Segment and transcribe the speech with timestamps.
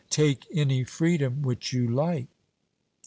[0.09, 2.25] 'Take any freedom which you like.'